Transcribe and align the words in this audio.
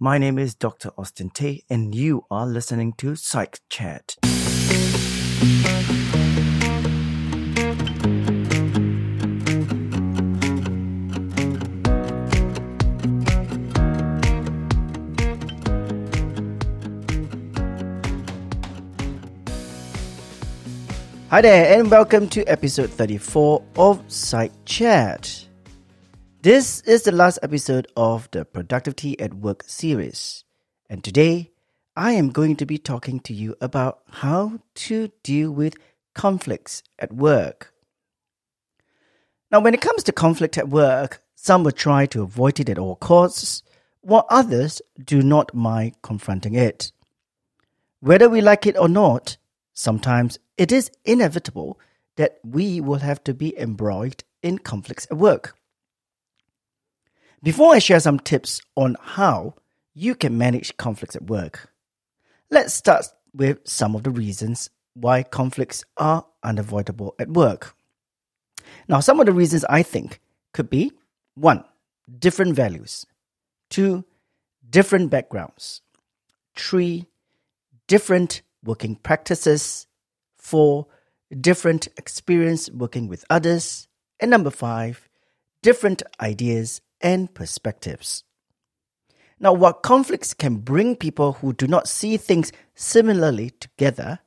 My 0.00 0.16
name 0.16 0.38
is 0.38 0.54
Dr. 0.54 0.90
Austin 0.96 1.28
Tay, 1.30 1.64
and 1.68 1.92
you 1.92 2.24
are 2.30 2.46
listening 2.46 2.92
to 2.98 3.16
Psych 3.16 3.58
Chat. 3.68 4.14
Hi 21.28 21.40
there, 21.40 21.76
and 21.76 21.90
welcome 21.90 22.28
to 22.28 22.44
episode 22.44 22.90
34 22.90 23.64
of 23.76 24.04
Psych 24.06 24.52
Chat. 24.64 25.47
This 26.48 26.80
is 26.80 27.02
the 27.02 27.12
last 27.12 27.40
episode 27.42 27.88
of 27.94 28.26
the 28.30 28.42
Productivity 28.46 29.20
at 29.20 29.34
Work 29.34 29.64
series, 29.66 30.44
and 30.88 31.04
today 31.04 31.50
I 31.94 32.12
am 32.12 32.30
going 32.30 32.56
to 32.56 32.64
be 32.64 32.78
talking 32.78 33.20
to 33.20 33.34
you 33.34 33.54
about 33.60 34.00
how 34.08 34.60
to 34.76 35.12
deal 35.22 35.50
with 35.50 35.76
conflicts 36.14 36.82
at 36.98 37.12
work. 37.12 37.74
Now, 39.52 39.60
when 39.60 39.74
it 39.74 39.82
comes 39.82 40.02
to 40.04 40.12
conflict 40.12 40.56
at 40.56 40.70
work, 40.70 41.22
some 41.34 41.64
will 41.64 41.70
try 41.70 42.06
to 42.06 42.22
avoid 42.22 42.58
it 42.60 42.70
at 42.70 42.78
all 42.78 42.96
costs, 42.96 43.62
while 44.00 44.24
others 44.30 44.80
do 45.04 45.20
not 45.20 45.52
mind 45.52 46.00
confronting 46.00 46.54
it. 46.54 46.92
Whether 48.00 48.30
we 48.30 48.40
like 48.40 48.64
it 48.64 48.78
or 48.78 48.88
not, 48.88 49.36
sometimes 49.74 50.38
it 50.56 50.72
is 50.72 50.90
inevitable 51.04 51.78
that 52.16 52.38
we 52.42 52.80
will 52.80 53.00
have 53.00 53.22
to 53.24 53.34
be 53.34 53.54
embroiled 53.58 54.24
in 54.42 54.56
conflicts 54.56 55.06
at 55.10 55.18
work. 55.18 55.57
Before 57.40 57.72
I 57.72 57.78
share 57.78 58.00
some 58.00 58.18
tips 58.18 58.60
on 58.76 58.96
how 59.00 59.54
you 59.94 60.16
can 60.16 60.36
manage 60.36 60.76
conflicts 60.76 61.14
at 61.14 61.30
work, 61.30 61.70
let's 62.50 62.74
start 62.74 63.06
with 63.32 63.60
some 63.64 63.94
of 63.94 64.02
the 64.02 64.10
reasons 64.10 64.70
why 64.94 65.22
conflicts 65.22 65.84
are 65.96 66.26
unavoidable 66.42 67.14
at 67.20 67.28
work. 67.28 67.76
Now, 68.88 68.98
some 68.98 69.20
of 69.20 69.26
the 69.26 69.32
reasons 69.32 69.64
I 69.68 69.84
think 69.84 70.20
could 70.52 70.68
be 70.68 70.90
one, 71.34 71.62
different 72.18 72.56
values, 72.56 73.06
two, 73.70 74.04
different 74.68 75.10
backgrounds, 75.10 75.80
three, 76.56 77.06
different 77.86 78.42
working 78.64 78.96
practices, 78.96 79.86
four, 80.36 80.88
different 81.40 81.86
experience 81.96 82.68
working 82.68 83.06
with 83.06 83.24
others, 83.30 83.86
and 84.18 84.28
number 84.28 84.50
five, 84.50 85.08
different 85.62 86.02
ideas 86.20 86.80
and 87.00 87.32
perspectives. 87.32 88.24
Now, 89.40 89.52
while 89.52 89.72
conflicts 89.72 90.34
can 90.34 90.56
bring 90.56 90.96
people 90.96 91.34
who 91.34 91.52
do 91.52 91.66
not 91.66 91.86
see 91.86 92.16
things 92.16 92.52
similarly 92.74 93.50
together, 93.50 94.18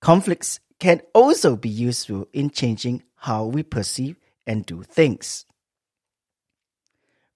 conflicts 0.00 0.60
can 0.78 1.02
also 1.14 1.56
be 1.56 1.68
useful 1.68 2.28
in 2.32 2.50
changing 2.50 3.02
how 3.16 3.44
we 3.44 3.62
perceive 3.62 4.16
and 4.46 4.64
do 4.64 4.82
things. 4.82 5.44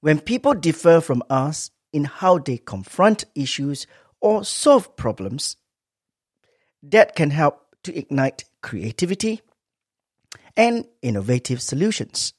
When 0.00 0.20
people 0.20 0.54
differ 0.54 1.00
from 1.00 1.22
us 1.28 1.70
in 1.92 2.04
how 2.04 2.38
they 2.38 2.56
confront 2.56 3.24
issues 3.34 3.86
or 4.20 4.44
solve 4.44 4.96
problems, 4.96 5.56
that 6.82 7.14
can 7.14 7.30
help 7.30 7.76
to 7.82 7.96
ignite 7.96 8.44
creativity 8.62 9.42
and 10.56 10.86
innovative 11.02 11.60
solutions. 11.60 12.32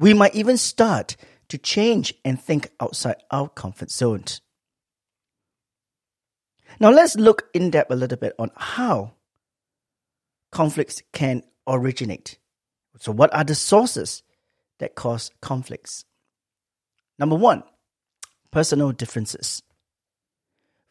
We 0.00 0.14
might 0.14 0.34
even 0.34 0.56
start 0.56 1.16
to 1.50 1.58
change 1.58 2.14
and 2.24 2.40
think 2.40 2.70
outside 2.80 3.16
our 3.30 3.50
comfort 3.50 3.90
zones. 3.90 4.40
Now, 6.80 6.90
let's 6.90 7.16
look 7.16 7.50
in 7.52 7.70
depth 7.70 7.90
a 7.90 7.96
little 7.96 8.16
bit 8.16 8.32
on 8.38 8.50
how 8.56 9.12
conflicts 10.50 11.02
can 11.12 11.42
originate. 11.68 12.38
So, 12.98 13.12
what 13.12 13.34
are 13.34 13.44
the 13.44 13.54
sources 13.54 14.22
that 14.78 14.94
cause 14.94 15.30
conflicts? 15.42 16.06
Number 17.18 17.36
one, 17.36 17.62
personal 18.50 18.92
differences. 18.92 19.62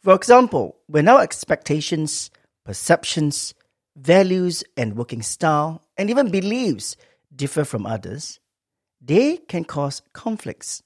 For 0.03 0.13
example, 0.13 0.77
when 0.85 1.07
our 1.07 1.23
expectations, 1.23 2.29
perceptions, 2.63 3.55
values, 3.95 4.63
and 4.77 4.95
working 4.95 5.23
style, 5.23 5.81
and 5.97 6.11
even 6.11 6.29
beliefs 6.29 6.95
differ 7.35 7.65
from 7.65 7.87
others, 7.87 8.39
they 9.01 9.37
can 9.37 9.63
cause 9.63 10.01
conflicts. 10.13 10.83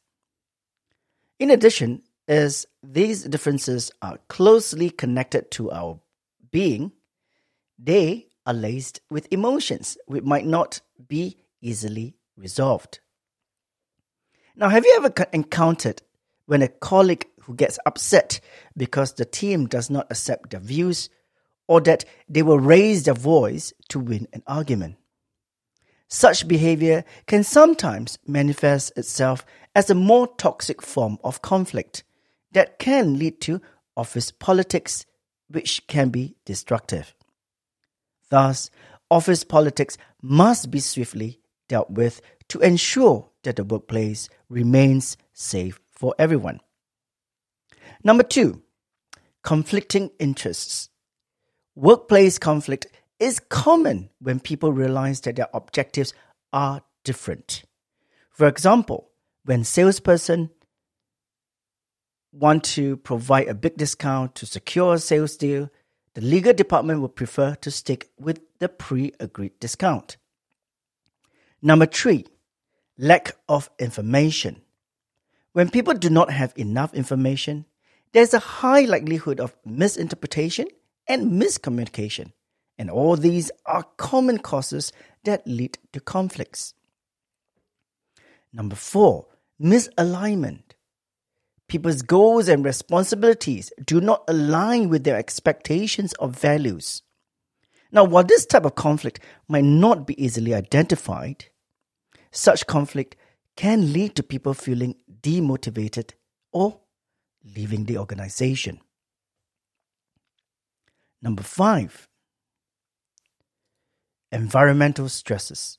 In 1.39 1.49
addition, 1.49 2.03
as 2.27 2.65
these 2.81 3.23
differences 3.23 3.91
are 4.01 4.19
closely 4.27 4.89
connected 4.89 5.51
to 5.51 5.71
our 5.71 5.99
being, 6.51 6.91
they 7.77 8.27
are 8.45 8.53
laced 8.53 9.01
with 9.09 9.31
emotions 9.31 9.97
which 10.07 10.23
might 10.23 10.45
not 10.45 10.81
be 11.07 11.37
easily 11.61 12.15
resolved. 12.37 12.99
Now, 14.55 14.69
have 14.69 14.85
you 14.85 14.93
ever 14.97 15.11
encountered 15.33 16.01
when 16.45 16.61
a 16.61 16.67
colleague 16.67 17.25
who 17.43 17.55
gets 17.55 17.79
upset 17.85 18.39
because 18.75 19.13
the 19.13 19.25
team 19.25 19.67
does 19.67 19.89
not 19.89 20.07
accept 20.09 20.51
their 20.51 20.59
views 20.59 21.09
or 21.67 21.81
that 21.81 22.05
they 22.29 22.41
will 22.41 22.59
raise 22.59 23.03
their 23.03 23.13
voice 23.13 23.73
to 23.89 23.99
win 23.99 24.27
an 24.33 24.43
argument. 24.47 24.95
Such 26.13 26.47
behavior 26.47 27.05
can 27.25 27.43
sometimes 27.43 28.19
manifest 28.27 28.95
itself 28.95 29.43
as 29.73 29.89
a 29.89 29.95
more 29.95 30.27
toxic 30.37 30.79
form 30.79 31.17
of 31.23 31.41
conflict 31.41 32.03
that 32.51 32.77
can 32.77 33.17
lead 33.17 33.41
to 33.41 33.59
office 33.97 34.29
politics, 34.29 35.07
which 35.47 35.87
can 35.87 36.09
be 36.09 36.35
destructive. 36.45 37.15
Thus, 38.29 38.69
office 39.09 39.43
politics 39.43 39.97
must 40.21 40.69
be 40.69 40.79
swiftly 40.79 41.39
dealt 41.67 41.89
with 41.89 42.21
to 42.49 42.59
ensure 42.59 43.31
that 43.41 43.55
the 43.55 43.63
workplace 43.63 44.29
remains 44.49 45.17
safe 45.33 45.79
for 45.89 46.13
everyone. 46.19 46.59
Number 48.03 48.23
two, 48.23 48.61
conflicting 49.41 50.11
interests. 50.19 50.89
Workplace 51.73 52.37
conflict 52.37 52.85
is 53.23 53.39
common 53.39 54.09
when 54.19 54.41
people 54.41 54.73
realize 54.73 55.21
that 55.21 55.37
their 55.37 55.47
objectives 55.53 56.13
are 56.51 56.81
different. 57.05 57.63
For 58.31 58.47
example, 58.47 59.11
when 59.45 59.63
salesperson 59.63 60.49
want 62.33 62.65
to 62.65 62.97
provide 62.97 63.47
a 63.47 63.53
big 63.53 63.77
discount 63.77 64.35
to 64.35 64.45
secure 64.45 64.95
a 64.95 64.99
sales 64.99 65.37
deal, 65.37 65.69
the 66.15 66.21
legal 66.21 66.53
department 66.53 66.99
would 66.99 67.15
prefer 67.15 67.55
to 67.55 67.71
stick 67.71 68.09
with 68.19 68.41
the 68.59 68.67
pre-agreed 68.67 69.57
discount. 69.57 70.17
Number 71.61 71.85
three, 71.85 72.25
lack 72.97 73.37
of 73.47 73.69
information. 73.79 74.61
When 75.53 75.69
people 75.69 75.93
do 75.93 76.09
not 76.09 76.29
have 76.29 76.51
enough 76.57 76.93
information, 76.93 77.67
there's 78.11 78.33
a 78.33 78.39
high 78.39 78.81
likelihood 78.81 79.39
of 79.39 79.55
misinterpretation 79.65 80.67
and 81.07 81.41
miscommunication. 81.41 82.33
And 82.77 82.89
all 82.89 83.15
these 83.15 83.51
are 83.65 83.85
common 83.97 84.39
causes 84.39 84.91
that 85.25 85.45
lead 85.47 85.77
to 85.93 85.99
conflicts. 85.99 86.73
Number 88.51 88.75
four, 88.75 89.27
misalignment. 89.61 90.61
People's 91.67 92.01
goals 92.01 92.47
and 92.49 92.63
responsibilities 92.63 93.71
do 93.85 94.01
not 94.01 94.23
align 94.27 94.89
with 94.89 95.03
their 95.03 95.17
expectations 95.17 96.13
or 96.19 96.27
values. 96.27 97.01
Now, 97.91 98.03
while 98.03 98.23
this 98.23 98.45
type 98.45 98.65
of 98.65 98.75
conflict 98.75 99.19
might 99.47 99.63
not 99.63 100.05
be 100.05 100.21
easily 100.23 100.53
identified, 100.53 101.45
such 102.31 102.67
conflict 102.67 103.15
can 103.55 103.93
lead 103.93 104.15
to 104.15 104.23
people 104.23 104.53
feeling 104.53 104.95
demotivated 105.21 106.11
or 106.51 106.79
leaving 107.55 107.85
the 107.85 107.97
organization. 107.97 108.79
Number 111.21 111.43
five, 111.43 112.07
environmental 114.33 115.07
stresses. 115.07 115.77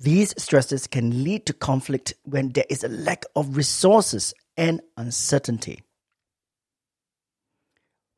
These 0.00 0.34
stresses 0.42 0.86
can 0.86 1.22
lead 1.22 1.46
to 1.46 1.52
conflict 1.52 2.14
when 2.24 2.50
there 2.50 2.64
is 2.68 2.82
a 2.82 2.88
lack 2.88 3.24
of 3.36 3.56
resources 3.56 4.34
and 4.56 4.80
uncertainty. 4.96 5.82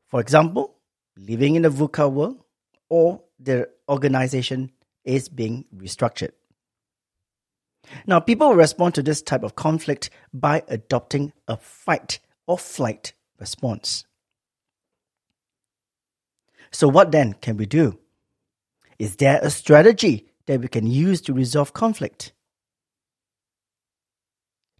For 0.07 0.19
example, 0.19 0.75
living 1.17 1.55
in 1.55 1.65
a 1.65 1.69
VUCA 1.69 2.11
world 2.11 2.43
or 2.89 3.21
the 3.39 3.69
organization 3.87 4.71
is 5.03 5.29
being 5.29 5.65
restructured. 5.75 6.31
Now, 8.05 8.19
people 8.19 8.55
respond 8.55 8.95
to 8.95 9.03
this 9.03 9.21
type 9.21 9.43
of 9.43 9.55
conflict 9.55 10.09
by 10.33 10.63
adopting 10.67 11.33
a 11.47 11.57
fight 11.57 12.19
or 12.45 12.57
flight 12.57 13.13
response. 13.39 14.05
So, 16.71 16.87
what 16.87 17.11
then 17.11 17.33
can 17.33 17.57
we 17.57 17.65
do? 17.65 17.99
Is 18.99 19.15
there 19.15 19.39
a 19.41 19.49
strategy 19.49 20.27
that 20.45 20.59
we 20.59 20.67
can 20.67 20.85
use 20.85 21.21
to 21.21 21.33
resolve 21.33 21.73
conflict? 21.73 22.33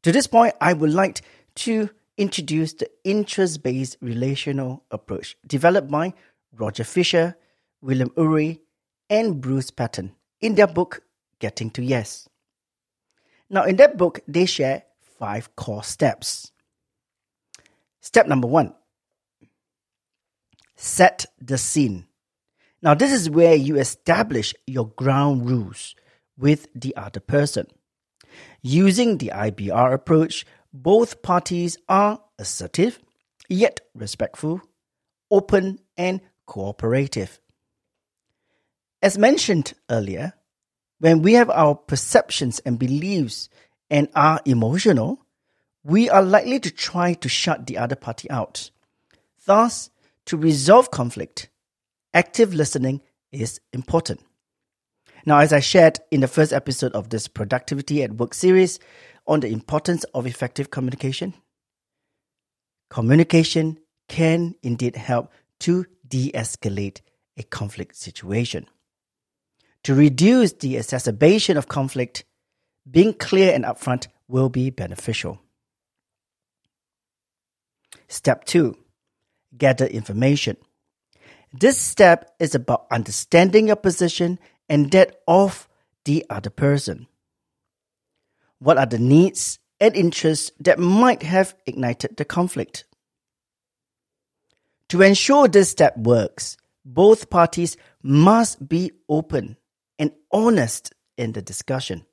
To 0.03 0.11
this 0.11 0.27
point, 0.27 0.53
I 0.61 0.73
would 0.73 0.91
like 0.91 1.21
to 1.55 1.89
introduce 2.17 2.73
the 2.73 2.89
interest 3.03 3.63
based 3.63 3.97
relational 4.01 4.83
approach 4.91 5.37
developed 5.47 5.89
by 5.89 6.13
Roger 6.53 6.83
Fisher, 6.83 7.37
William 7.81 8.11
Ury, 8.17 8.61
and 9.09 9.39
Bruce 9.41 9.71
Patton 9.71 10.13
in 10.41 10.55
their 10.55 10.67
book 10.67 11.01
Getting 11.39 11.69
to 11.71 11.83
Yes. 11.83 12.27
Now, 13.49 13.63
in 13.63 13.77
that 13.77 13.97
book, 13.97 14.19
they 14.27 14.45
share 14.45 14.83
five 15.17 15.55
core 15.55 15.83
steps. 15.83 16.51
Step 18.01 18.27
number 18.27 18.47
one 18.47 18.73
set 20.75 21.25
the 21.41 21.57
scene. 21.57 22.05
Now, 22.81 22.93
this 22.93 23.11
is 23.11 23.29
where 23.29 23.55
you 23.55 23.77
establish 23.77 24.53
your 24.65 24.87
ground 24.87 25.49
rules 25.49 25.95
with 26.37 26.67
the 26.73 26.95
other 26.95 27.19
person. 27.19 27.67
Using 28.61 29.17
the 29.17 29.31
IBR 29.33 29.93
approach, 29.93 30.45
both 30.71 31.21
parties 31.21 31.77
are 31.89 32.21
assertive, 32.37 32.99
yet 33.49 33.81
respectful, 33.93 34.61
open, 35.29 35.79
and 35.97 36.21
cooperative. 36.45 37.39
As 39.01 39.17
mentioned 39.17 39.73
earlier, 39.89 40.33
when 40.99 41.21
we 41.21 41.33
have 41.33 41.49
our 41.49 41.75
perceptions 41.75 42.59
and 42.59 42.77
beliefs 42.77 43.49
and 43.89 44.09
are 44.15 44.41
emotional, 44.45 45.25
we 45.83 46.09
are 46.09 46.21
likely 46.21 46.59
to 46.59 46.71
try 46.71 47.13
to 47.13 47.29
shut 47.29 47.65
the 47.65 47.77
other 47.77 47.95
party 47.95 48.29
out. 48.29 48.71
Thus, 49.45 49.89
to 50.25 50.37
resolve 50.37 50.91
conflict, 50.91 51.48
active 52.13 52.53
listening 52.53 53.01
is 53.31 53.59
important. 53.73 54.21
Now, 55.25 55.39
as 55.39 55.53
I 55.53 55.59
shared 55.59 55.99
in 56.11 56.21
the 56.21 56.27
first 56.27 56.53
episode 56.53 56.93
of 56.93 57.09
this 57.09 57.27
Productivity 57.27 58.03
at 58.03 58.13
Work 58.13 58.33
series 58.33 58.79
on 59.27 59.41
the 59.41 59.49
importance 59.49 60.03
of 60.13 60.25
effective 60.25 60.71
communication, 60.71 61.33
communication 62.89 63.79
can 64.07 64.55
indeed 64.63 64.95
help 64.95 65.31
to 65.61 65.85
de 66.07 66.31
escalate 66.33 67.01
a 67.37 67.43
conflict 67.43 67.95
situation. 67.95 68.65
To 69.83 69.93
reduce 69.93 70.53
the 70.53 70.77
exacerbation 70.77 71.57
of 71.57 71.67
conflict, 71.67 72.25
being 72.89 73.13
clear 73.13 73.53
and 73.53 73.63
upfront 73.63 74.07
will 74.27 74.49
be 74.49 74.69
beneficial. 74.69 75.39
Step 78.07 78.45
2 78.45 78.75
Gather 79.57 79.85
information. 79.85 80.57
This 81.53 81.79
step 81.79 82.31
is 82.39 82.53
about 82.53 82.85
understanding 82.91 83.67
your 83.67 83.75
position 83.75 84.39
and 84.67 84.91
that 84.91 85.21
of 85.27 85.67
the 86.05 86.25
other 86.29 86.49
person. 86.49 87.07
What 88.59 88.77
are 88.77 88.85
the 88.85 88.99
needs 88.99 89.57
and 89.79 89.95
interests 89.95 90.51
that 90.59 90.79
might 90.79 91.23
have 91.23 91.55
ignited 91.65 92.17
the 92.17 92.25
conflict? 92.25 92.85
To 94.89 95.01
ensure 95.01 95.47
this 95.47 95.69
step 95.69 95.97
works, 95.97 96.57
both 96.83 97.29
parties 97.29 97.77
must 98.03 98.67
be 98.67 98.91
open 99.07 99.57
and 99.97 100.11
honest 100.31 100.93
in 101.17 101.33
the 101.33 101.41
discussion. 101.41 102.05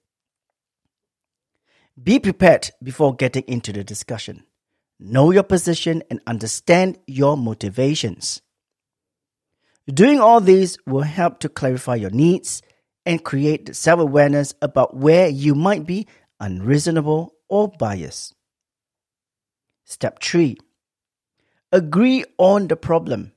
Be 2.03 2.19
prepared 2.19 2.71
before 2.83 3.15
getting 3.15 3.44
into 3.47 3.73
the 3.73 3.83
discussion. 3.83 4.44
Know 4.99 5.31
your 5.31 5.43
position 5.43 6.03
and 6.11 6.21
understand 6.27 6.99
your 7.06 7.37
motivations. 7.37 8.43
Doing 9.93 10.19
all 10.19 10.41
these 10.41 10.79
will 10.85 11.03
help 11.03 11.38
to 11.41 11.49
clarify 11.49 11.94
your 11.94 12.11
needs 12.11 12.61
and 13.05 13.23
create 13.23 13.77
self 13.77 14.00
awareness 14.00 14.53
about 14.61 14.97
where 14.97 15.29
you 15.29 15.55
might 15.55 15.87
be 15.87 16.09
unreasonable 16.41 17.35
or 17.49 17.69
biased. 17.69 18.35
Step 19.85 20.21
3 20.21 20.56
Agree 21.71 22.25
on 22.37 22.67
the 22.67 22.77
problem. 22.77 23.33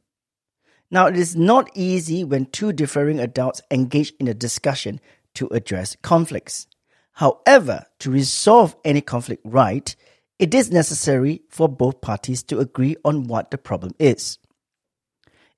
Now, 0.89 1.05
it 1.05 1.15
is 1.15 1.35
not 1.35 1.69
easy 1.75 2.23
when 2.23 2.47
two 2.47 2.73
differing 2.73 3.19
adults 3.19 3.61
engage 3.69 4.13
in 4.19 4.27
a 4.27 4.33
discussion 4.33 4.99
to 5.35 5.47
address 5.49 5.95
conflicts. 6.01 6.65
However, 7.13 7.85
to 7.99 8.09
resolve 8.09 8.75
any 8.83 9.01
conflict 9.01 9.43
right, 9.45 9.95
it 10.39 10.55
is 10.55 10.71
necessary 10.71 11.43
for 11.49 11.69
both 11.69 12.01
parties 12.01 12.41
to 12.43 12.57
agree 12.57 12.95
on 13.05 13.27
what 13.27 13.51
the 13.51 13.59
problem 13.59 13.93
is. 13.99 14.39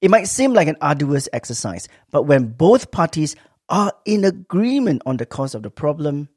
It 0.01 0.09
might 0.09 0.27
seem 0.27 0.53
like 0.53 0.67
an 0.67 0.77
arduous 0.81 1.29
exercise, 1.31 1.87
but 2.09 2.23
when 2.23 2.47
both 2.47 2.91
parties 2.91 3.35
are 3.69 3.93
in 4.03 4.25
agreement 4.25 5.03
on 5.05 5.17
the 5.17 5.25
cause 5.25 5.53
of 5.53 5.61
the 5.61 5.69
problem, 5.69 6.27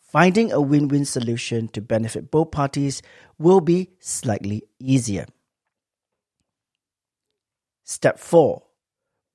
finding 0.00 0.52
a 0.52 0.60
win 0.60 0.88
win 0.88 1.04
solution 1.04 1.68
to 1.68 1.80
benefit 1.80 2.30
both 2.30 2.50
parties 2.50 3.02
will 3.38 3.60
be 3.60 3.90
slightly 4.00 4.64
easier. 4.78 5.26
Step 7.84 8.18
4 8.18 8.62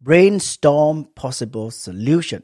Brainstorm 0.02 1.06
possible 1.16 1.72
solution. 1.72 2.44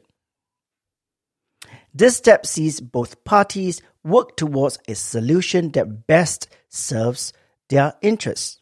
This 1.94 2.16
step 2.16 2.44
sees 2.46 2.80
both 2.80 3.24
parties 3.24 3.80
work 4.04 4.36
towards 4.36 4.78
a 4.86 4.94
solution 4.94 5.70
that 5.72 6.06
best 6.06 6.48
serves 6.68 7.32
their 7.68 7.94
interests. 8.02 8.60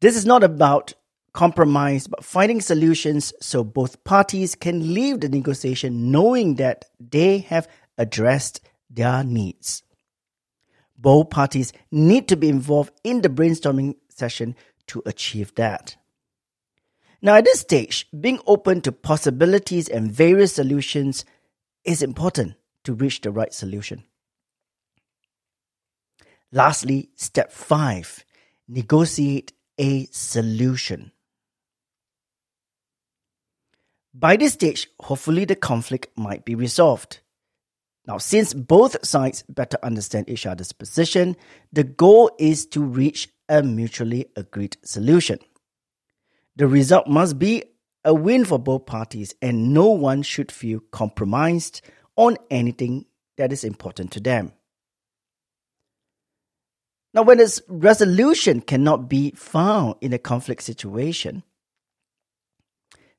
This 0.00 0.16
is 0.16 0.26
not 0.26 0.44
about 0.44 0.94
compromise, 1.32 2.06
but 2.06 2.24
finding 2.24 2.60
solutions 2.60 3.32
so 3.40 3.62
both 3.62 4.02
parties 4.04 4.54
can 4.54 4.94
leave 4.94 5.20
the 5.20 5.28
negotiation 5.28 6.10
knowing 6.10 6.56
that 6.56 6.86
they 6.98 7.38
have 7.38 7.68
addressed 7.98 8.60
their 8.90 9.22
needs. 9.22 9.82
Both 10.98 11.30
parties 11.30 11.72
need 11.90 12.28
to 12.28 12.36
be 12.36 12.48
involved 12.48 12.92
in 13.04 13.20
the 13.20 13.28
brainstorming 13.28 13.96
session 14.08 14.56
to 14.88 15.02
achieve 15.04 15.54
that. 15.56 15.96
Now, 17.20 17.36
at 17.36 17.44
this 17.44 17.60
stage, 17.60 18.06
being 18.18 18.40
open 18.46 18.80
to 18.82 18.92
possibilities 18.92 19.88
and 19.88 20.12
various 20.12 20.54
solutions 20.54 21.24
is 21.84 22.02
important 22.02 22.54
to 22.84 22.94
reach 22.94 23.20
the 23.20 23.30
right 23.30 23.52
solution. 23.52 24.04
Lastly, 26.52 27.10
step 27.16 27.52
five 27.52 28.24
negotiate 28.68 29.52
a 29.78 30.06
solution. 30.10 31.12
By 34.14 34.36
this 34.36 34.54
stage, 34.54 34.88
hopefully 34.98 35.44
the 35.44 35.56
conflict 35.56 36.08
might 36.16 36.44
be 36.44 36.54
resolved. 36.54 37.20
Now, 38.06 38.18
since 38.18 38.54
both 38.54 39.04
sides 39.04 39.42
better 39.48 39.78
understand 39.82 40.28
each 40.28 40.46
other's 40.46 40.72
position, 40.72 41.36
the 41.72 41.84
goal 41.84 42.30
is 42.38 42.64
to 42.66 42.80
reach 42.80 43.28
a 43.48 43.62
mutually 43.62 44.26
agreed 44.36 44.76
solution. 44.84 45.38
The 46.54 46.66
result 46.66 47.08
must 47.08 47.38
be 47.38 47.64
a 48.04 48.14
win 48.14 48.44
for 48.44 48.58
both 48.58 48.86
parties, 48.86 49.34
and 49.42 49.74
no 49.74 49.88
one 49.88 50.22
should 50.22 50.52
feel 50.52 50.80
compromised 50.92 51.82
on 52.16 52.38
anything 52.50 53.04
that 53.36 53.52
is 53.52 53.64
important 53.64 54.12
to 54.12 54.20
them. 54.20 54.52
Now, 57.16 57.22
when 57.22 57.40
a 57.40 57.46
resolution 57.66 58.60
cannot 58.60 59.08
be 59.08 59.30
found 59.30 59.94
in 60.02 60.12
a 60.12 60.18
conflict 60.18 60.62
situation, 60.62 61.44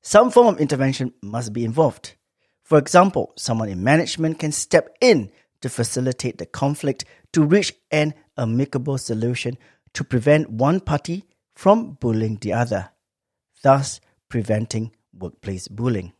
some 0.04 0.30
form 0.30 0.46
of 0.46 0.62
intervention 0.62 1.16
must 1.24 1.51
be 1.51 1.66
involved. 1.66 2.13
For 2.62 2.77
example, 2.77 3.34
someone 3.38 3.70
in 3.70 3.84
management 3.84 4.38
can 4.38 4.51
step 4.51 4.96
in 5.01 5.32
to 5.62 5.70
facilitate 5.70 6.38
the 6.38 6.46
conflict 6.46 7.06
to 7.34 7.42
reach 7.42 7.74
an 7.89 8.13
amicable 8.38 9.00
solution 9.00 9.58
to 9.94 10.04
prevent 10.04 10.51
one 10.51 10.80
party 10.80 11.25
from 11.56 11.94
bullying 11.94 12.38
the 12.39 12.54
other 12.54 12.92
thus 13.63 14.00
preventing 14.30 14.92
workplace 15.12 15.68
bullying. 15.68 16.13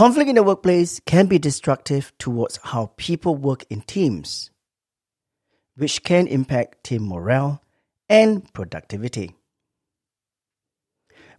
Conflict 0.00 0.30
in 0.30 0.36
the 0.36 0.42
workplace 0.42 0.98
can 1.04 1.26
be 1.26 1.38
destructive 1.38 2.10
towards 2.16 2.58
how 2.62 2.90
people 2.96 3.36
work 3.36 3.66
in 3.68 3.82
teams, 3.82 4.50
which 5.76 6.02
can 6.02 6.26
impact 6.26 6.82
team 6.84 7.06
morale 7.06 7.62
and 8.08 8.50
productivity. 8.54 9.34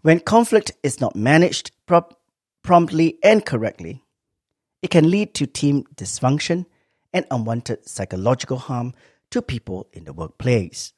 When 0.03 0.19
conflict 0.19 0.73
is 0.83 1.01
not 1.01 1.15
managed 1.15 1.71
promptly 2.61 3.17
and 3.23 3.43
correctly, 3.43 4.03
it 4.83 4.91
can 4.91 5.09
lead 5.09 5.33
to 5.33 5.47
team 5.47 5.85
dysfunction 5.95 6.67
and 7.11 7.25
unwanted 7.31 7.89
psychological 7.89 8.57
harm 8.57 8.93
to 9.31 9.41
people 9.41 9.87
in 9.91 10.03
the 10.03 10.13
workplace. 10.13 10.93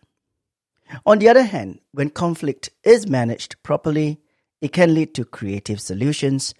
On 1.05 1.17
the 1.17 1.29
other 1.29 1.43
hand, 1.43 1.79
when 1.93 2.09
conflict 2.09 2.71
is 2.83 3.07
managed 3.07 3.55
properly, 3.63 4.19
it 4.59 4.73
can 4.73 4.93
lead 4.93 5.13
to 5.13 5.23
creative 5.23 5.79
solutions 5.79 6.53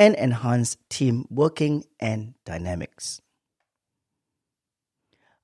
and 0.00 0.16
enhance 0.16 0.78
team 0.88 1.26
working 1.28 1.84
and 2.00 2.32
dynamics. 2.46 3.20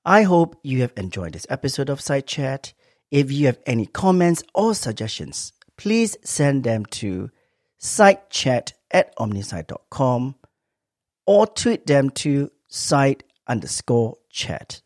I 0.03 0.23
hope 0.23 0.57
you 0.63 0.81
have 0.81 0.93
enjoyed 0.97 1.33
this 1.33 1.45
episode 1.47 1.89
of 1.89 2.01
Psych 2.01 2.25
Chat. 2.25 2.73
If 3.11 3.31
you 3.31 3.45
have 3.45 3.59
any 3.67 3.85
comments 3.85 4.41
or 4.55 4.73
suggestions, 4.73 5.53
please 5.77 6.17
send 6.23 6.63
them 6.63 6.87
to 6.87 7.29
psychchat 7.79 8.73
at 8.89 9.15
omnisci.com 9.17 10.35
or 11.27 11.45
tweet 11.45 11.85
them 11.85 12.09
to 12.09 12.49
psych 12.67 13.25
underscore 13.47 14.17
chat. 14.31 14.81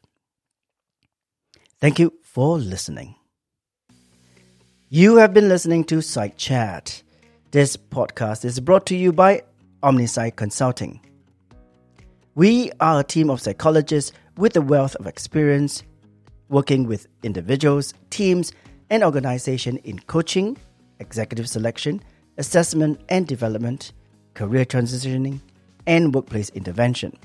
Thank 1.79 1.97
you 1.97 2.11
for 2.23 2.57
listening. 2.57 3.15
You 4.89 5.15
have 5.15 5.33
been 5.33 5.47
listening 5.47 5.85
to 5.85 6.01
Psych 6.01 6.35
Chat. 6.35 7.03
This 7.51 7.77
podcast 7.77 8.43
is 8.43 8.59
brought 8.59 8.85
to 8.87 8.95
you 8.95 9.13
by 9.13 9.43
OmniSci 9.83 10.35
Consulting. 10.35 11.01
We 12.35 12.71
are 12.79 13.00
a 13.00 13.03
team 13.03 13.31
of 13.31 13.41
psychologists 13.41 14.11
with 14.38 14.55
a 14.55 14.61
wealth 14.61 14.95
of 14.95 15.07
experience 15.07 15.81
working 16.50 16.85
with 16.85 17.07
individuals, 17.23 17.93
teams, 18.11 18.51
and 18.91 19.03
organizations 19.03 19.79
in 19.83 19.97
coaching, 20.00 20.57
executive 21.00 21.50
selection, 21.50 22.01
assessment 22.38 23.01
and 23.09 23.25
development, 23.25 23.93
career 24.35 24.65
transitioning, 24.65 25.39
and 25.88 26.13
workplace 26.13 26.50
intervention. 26.50 27.17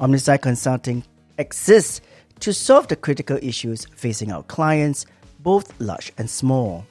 OmniSci 0.00 0.42
Consulting 0.42 1.04
exists 1.38 2.00
to 2.40 2.52
solve 2.52 2.88
the 2.88 2.96
critical 2.96 3.38
issues 3.40 3.86
facing 3.94 4.32
our 4.32 4.42
clients, 4.42 5.06
both 5.40 5.80
large 5.80 6.12
and 6.18 6.28
small. 6.28 6.84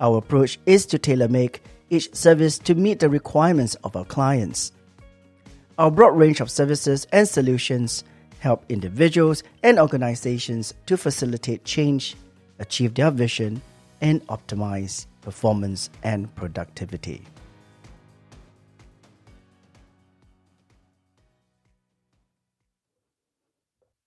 Our 0.00 0.16
approach 0.18 0.58
is 0.64 0.86
to 0.86 0.98
tailor 0.98 1.28
make 1.28 1.62
each 1.90 2.14
service 2.14 2.58
to 2.58 2.74
meet 2.74 3.00
the 3.00 3.08
requirements 3.08 3.74
of 3.84 3.96
our 3.96 4.04
clients. 4.04 4.72
Our 5.78 5.90
broad 5.90 6.16
range 6.16 6.40
of 6.40 6.50
services 6.50 7.06
and 7.12 7.28
solutions 7.28 8.04
help 8.40 8.64
individuals 8.68 9.42
and 9.62 9.78
organizations 9.78 10.74
to 10.86 10.96
facilitate 10.96 11.64
change, 11.64 12.16
achieve 12.58 12.94
their 12.94 13.10
vision, 13.10 13.60
and 14.00 14.26
optimize 14.28 15.06
performance 15.22 15.90
and 16.02 16.34
productivity. 16.34 17.22